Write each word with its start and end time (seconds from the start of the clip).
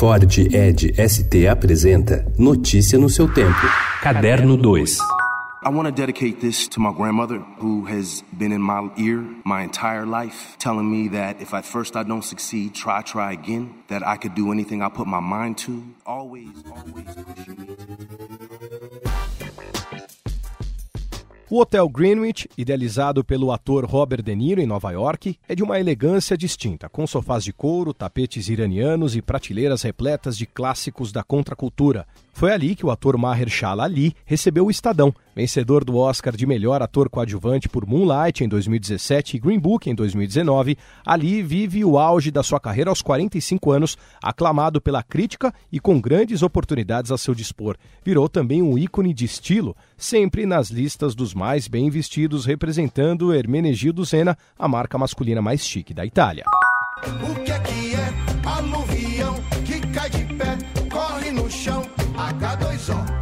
Ford 0.00 0.24
Ed 0.54 0.94
ST 0.96 1.46
apresenta 1.46 2.24
Notícia 2.38 2.98
no 2.98 3.10
seu 3.10 3.28
tempo. 3.28 3.66
Caderno 4.00 4.56
2. 4.56 4.96
I 5.62 5.68
want 5.68 5.88
to 5.88 5.92
dedicate 5.92 6.40
this 6.40 6.66
to 6.68 6.80
my 6.80 6.90
grandmother 6.90 7.38
who 7.58 7.84
has 7.84 8.22
been 8.32 8.50
in 8.50 8.62
my 8.62 8.88
ear 8.96 9.22
my 9.44 9.60
entire 9.62 10.06
life, 10.06 10.56
telling 10.58 10.90
me 10.90 11.08
that 11.08 11.42
if 11.42 11.52
at 11.52 11.66
first 11.66 11.96
I 11.96 12.02
don't 12.02 12.24
succeed, 12.24 12.74
try, 12.74 13.02
try 13.02 13.32
again, 13.32 13.74
that 13.88 14.02
I 14.02 14.16
could 14.16 14.34
do 14.34 14.50
anything 14.52 14.80
I 14.80 14.88
put 14.88 15.06
my 15.06 15.20
mind 15.20 15.58
to. 15.66 15.84
Always, 16.06 16.48
always 16.72 17.04
pushing 17.36 17.59
O 21.52 21.58
Hotel 21.58 21.88
Greenwich, 21.88 22.48
idealizado 22.56 23.24
pelo 23.24 23.50
ator 23.50 23.84
Robert 23.84 24.22
De 24.22 24.36
Niro 24.36 24.60
em 24.60 24.66
Nova 24.66 24.92
York, 24.92 25.36
é 25.48 25.54
de 25.56 25.64
uma 25.64 25.80
elegância 25.80 26.38
distinta, 26.38 26.88
com 26.88 27.08
sofás 27.08 27.42
de 27.42 27.52
couro, 27.52 27.92
tapetes 27.92 28.48
iranianos 28.48 29.16
e 29.16 29.20
prateleiras 29.20 29.82
repletas 29.82 30.38
de 30.38 30.46
clássicos 30.46 31.10
da 31.10 31.24
contracultura. 31.24 32.06
Foi 32.32 32.52
ali 32.52 32.76
que 32.76 32.86
o 32.86 32.90
ator 32.92 33.18
Mahershala 33.18 33.82
Ali 33.82 34.14
recebeu 34.24 34.66
o 34.66 34.70
Estadão, 34.70 35.12
vencedor 35.34 35.84
do 35.84 35.96
Oscar 35.96 36.36
de 36.36 36.46
melhor 36.46 36.82
ator 36.82 37.08
coadjuvante 37.08 37.68
por 37.68 37.86
Moonlight 37.86 38.44
em 38.44 38.48
2017 38.48 39.36
e 39.36 39.40
Green 39.40 39.58
Book 39.58 39.88
em 39.88 39.94
2019. 39.94 40.76
Ali 41.04 41.42
vive 41.42 41.84
o 41.84 41.98
auge 41.98 42.30
da 42.30 42.42
sua 42.42 42.60
carreira 42.60 42.90
aos 42.90 43.02
45 43.02 43.70
anos, 43.70 43.98
aclamado 44.22 44.80
pela 44.80 45.02
crítica 45.02 45.52
e 45.70 45.78
com 45.78 46.00
grandes 46.00 46.42
oportunidades 46.42 47.10
a 47.10 47.18
seu 47.18 47.34
dispor. 47.34 47.76
Virou 48.04 48.28
também 48.28 48.62
um 48.62 48.76
ícone 48.76 49.14
de 49.14 49.24
estilo, 49.24 49.76
sempre 49.96 50.46
nas 50.46 50.70
listas 50.70 51.14
dos 51.14 51.34
mais 51.34 51.68
bem 51.68 51.90
vestidos, 51.90 52.44
representando 52.44 53.32
Hermenegildo 53.32 54.04
Senna, 54.04 54.36
a 54.58 54.68
marca 54.68 54.98
masculina 54.98 55.40
mais 55.40 55.64
chique 55.64 55.94
da 55.94 56.04
Itália. 56.04 56.44
O 57.22 57.34
que 57.44 57.52
é 57.52 57.58
que 57.60 57.94
é 57.94 58.12
aluvião 58.44 59.34
que 59.64 59.80
cai 59.88 60.10
de 60.10 60.24
pé, 60.34 60.58
corre 60.90 61.30
no 61.30 61.50
chão, 61.50 61.82
H2O, 62.14 63.19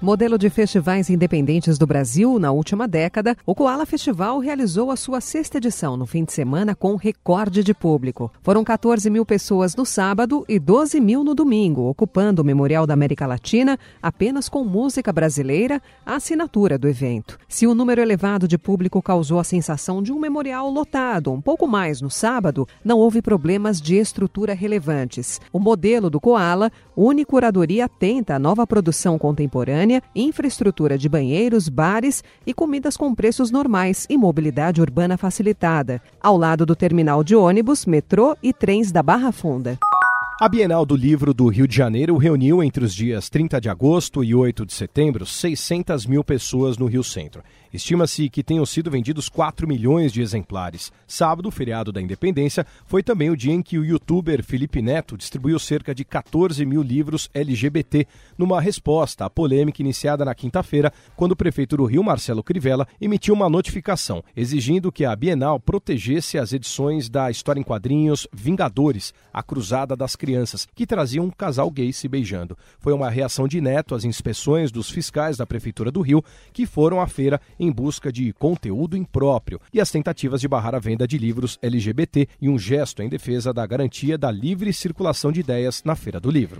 Modelo 0.00 0.38
de 0.38 0.48
festivais 0.48 1.10
independentes 1.10 1.76
do 1.76 1.84
Brasil, 1.84 2.38
na 2.38 2.52
última 2.52 2.86
década, 2.86 3.36
o 3.44 3.52
Koala 3.52 3.84
Festival 3.84 4.38
realizou 4.38 4.92
a 4.92 4.96
sua 4.96 5.20
sexta 5.20 5.58
edição 5.58 5.96
no 5.96 6.06
fim 6.06 6.22
de 6.22 6.32
semana 6.32 6.72
com 6.72 6.94
recorde 6.94 7.64
de 7.64 7.74
público. 7.74 8.30
Foram 8.40 8.62
14 8.62 9.10
mil 9.10 9.26
pessoas 9.26 9.74
no 9.74 9.84
sábado 9.84 10.44
e 10.48 10.56
12 10.60 11.00
mil 11.00 11.24
no 11.24 11.34
domingo, 11.34 11.88
ocupando 11.88 12.42
o 12.42 12.44
Memorial 12.44 12.86
da 12.86 12.94
América 12.94 13.26
Latina 13.26 13.76
apenas 14.00 14.48
com 14.48 14.62
música 14.62 15.12
brasileira, 15.12 15.82
a 16.06 16.14
assinatura 16.14 16.78
do 16.78 16.88
evento. 16.88 17.36
Se 17.48 17.66
o 17.66 17.74
número 17.74 18.00
elevado 18.00 18.46
de 18.46 18.56
público 18.56 19.02
causou 19.02 19.40
a 19.40 19.44
sensação 19.44 20.00
de 20.00 20.12
um 20.12 20.20
memorial 20.20 20.70
lotado, 20.70 21.32
um 21.32 21.40
pouco 21.40 21.66
mais 21.66 22.00
no 22.00 22.08
sábado, 22.08 22.68
não 22.84 23.00
houve 23.00 23.20
problemas 23.20 23.80
de 23.80 23.96
estrutura 23.96 24.54
relevantes. 24.54 25.40
O 25.52 25.58
modelo 25.58 26.08
do 26.08 26.20
Koala 26.20 26.70
une 26.96 27.24
curadoria 27.24 27.86
atenta 27.86 28.36
à 28.36 28.38
nova 28.38 28.64
produção 28.66 29.18
contemporânea 29.18 29.87
infraestrutura 30.14 30.98
de 30.98 31.08
banheiros, 31.08 31.68
bares 31.68 32.22
e 32.46 32.52
comidas 32.52 32.96
com 32.96 33.14
preços 33.14 33.50
normais 33.50 34.06
e 34.10 34.16
mobilidade 34.16 34.80
urbana 34.80 35.16
facilitada, 35.16 36.02
ao 36.20 36.36
lado 36.36 36.66
do 36.66 36.76
terminal 36.76 37.24
de 37.24 37.34
ônibus, 37.34 37.86
metrô 37.86 38.36
e 38.42 38.52
trens 38.52 38.92
da 38.92 39.02
Barra 39.02 39.32
Funda. 39.32 39.78
A 40.40 40.48
Bienal 40.48 40.86
do 40.86 40.94
Livro 40.94 41.34
do 41.34 41.48
Rio 41.48 41.66
de 41.66 41.74
Janeiro 41.74 42.16
reuniu 42.16 42.62
entre 42.62 42.84
os 42.84 42.94
dias 42.94 43.28
30 43.28 43.60
de 43.60 43.68
agosto 43.68 44.22
e 44.22 44.36
8 44.36 44.64
de 44.64 44.72
setembro 44.72 45.26
600 45.26 46.06
mil 46.06 46.22
pessoas 46.22 46.78
no 46.78 46.86
Rio 46.86 47.02
Centro. 47.02 47.42
Estima-se 47.72 48.28
que 48.30 48.44
tenham 48.44 48.64
sido 48.64 48.88
vendidos 48.88 49.28
4 49.28 49.66
milhões 49.66 50.12
de 50.12 50.22
exemplares. 50.22 50.92
Sábado, 51.08 51.50
feriado 51.50 51.90
da 51.90 52.00
Independência, 52.00 52.64
foi 52.86 53.02
também 53.02 53.30
o 53.30 53.36
dia 53.36 53.52
em 53.52 53.60
que 53.60 53.78
o 53.78 53.84
youtuber 53.84 54.44
Felipe 54.44 54.80
Neto 54.80 55.18
distribuiu 55.18 55.58
cerca 55.58 55.92
de 55.92 56.04
14 56.04 56.64
mil 56.64 56.82
livros 56.82 57.28
LGBT, 57.34 58.06
numa 58.38 58.60
resposta 58.60 59.24
à 59.24 59.30
polêmica 59.30 59.82
iniciada 59.82 60.24
na 60.24 60.36
quinta-feira, 60.36 60.92
quando 61.16 61.32
o 61.32 61.36
prefeito 61.36 61.76
do 61.76 61.84
Rio, 61.84 62.04
Marcelo 62.04 62.44
Crivella, 62.44 62.86
emitiu 63.00 63.34
uma 63.34 63.50
notificação 63.50 64.22
exigindo 64.36 64.92
que 64.92 65.04
a 65.04 65.16
Bienal 65.16 65.58
protegesse 65.58 66.38
as 66.38 66.52
edições 66.52 67.08
da 67.08 67.28
história 67.28 67.58
em 67.58 67.64
quadrinhos 67.64 68.28
Vingadores, 68.32 69.12
a 69.32 69.42
Cruzada 69.42 69.96
das 69.96 70.14
Crianças, 70.14 70.27
que 70.74 70.86
traziam 70.86 71.24
um 71.24 71.30
casal 71.30 71.70
gay 71.70 71.92
se 71.92 72.08
beijando. 72.08 72.56
Foi 72.78 72.92
uma 72.92 73.10
reação 73.10 73.46
de 73.46 73.60
Neto 73.60 73.94
às 73.94 74.04
inspeções 74.04 74.70
dos 74.70 74.90
fiscais 74.90 75.36
da 75.36 75.46
Prefeitura 75.46 75.90
do 75.90 76.00
Rio, 76.00 76.22
que 76.52 76.66
foram 76.66 77.00
à 77.00 77.06
feira 77.06 77.40
em 77.58 77.70
busca 77.70 78.12
de 78.12 78.32
conteúdo 78.32 78.96
impróprio 78.96 79.60
e 79.72 79.80
as 79.80 79.90
tentativas 79.90 80.40
de 80.40 80.48
barrar 80.48 80.74
a 80.74 80.78
venda 80.78 81.06
de 81.06 81.18
livros 81.18 81.58
LGBT 81.62 82.28
e 82.40 82.48
um 82.48 82.58
gesto 82.58 83.02
em 83.02 83.08
defesa 83.08 83.52
da 83.52 83.66
garantia 83.66 84.18
da 84.18 84.30
livre 84.30 84.72
circulação 84.72 85.32
de 85.32 85.40
ideias 85.40 85.82
na 85.84 85.94
Feira 85.94 86.20
do 86.20 86.30
Livro. 86.30 86.58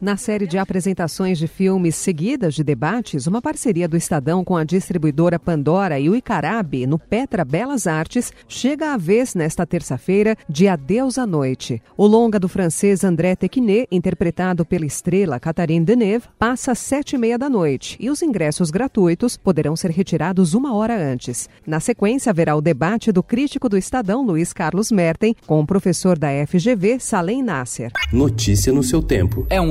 Na 0.00 0.16
série 0.16 0.46
de 0.46 0.56
apresentações 0.56 1.36
de 1.36 1.46
filmes 1.46 1.94
seguidas 1.94 2.54
de 2.54 2.64
debates, 2.64 3.26
uma 3.26 3.42
parceria 3.42 3.86
do 3.86 3.98
Estadão 3.98 4.42
com 4.42 4.56
a 4.56 4.64
distribuidora 4.64 5.38
Pandora 5.38 6.00
e 6.00 6.08
o 6.08 6.16
Icarabe, 6.16 6.86
no 6.86 6.98
Petra 6.98 7.44
Belas 7.44 7.86
Artes, 7.86 8.32
chega 8.48 8.94
a 8.94 8.96
vez 8.96 9.34
nesta 9.34 9.66
terça-feira 9.66 10.34
de 10.48 10.66
Adeus 10.68 11.18
à 11.18 11.26
Noite. 11.26 11.82
O 11.98 12.06
longa 12.06 12.40
do 12.40 12.48
francês 12.48 13.04
André 13.04 13.36
Tequinet, 13.36 13.88
interpretado 13.92 14.64
pela 14.64 14.86
estrela 14.86 15.38
Catherine 15.38 15.84
Deneuve, 15.84 16.28
passa 16.38 16.72
às 16.72 16.78
sete 16.78 17.16
e 17.16 17.18
meia 17.18 17.36
da 17.36 17.50
noite 17.50 17.98
e 18.00 18.08
os 18.08 18.22
ingressos 18.22 18.70
gratuitos 18.70 19.36
poderão 19.36 19.76
ser 19.76 19.90
retirados 19.90 20.54
uma 20.54 20.74
hora 20.74 20.96
antes. 20.96 21.46
Na 21.66 21.78
sequência, 21.78 22.30
haverá 22.30 22.56
o 22.56 22.62
debate 22.62 23.12
do 23.12 23.22
crítico 23.22 23.68
do 23.68 23.76
Estadão, 23.76 24.24
Luiz 24.24 24.54
Carlos 24.54 24.90
Merten, 24.90 25.36
com 25.46 25.60
o 25.60 25.66
professor 25.66 26.18
da 26.18 26.28
FGV, 26.46 26.98
Salem 27.00 27.42
Nasser. 27.42 27.92
Notícia 28.10 28.72
no 28.72 28.82
seu 28.82 29.02
tempo. 29.02 29.46
É 29.50 29.60
um 29.60 29.70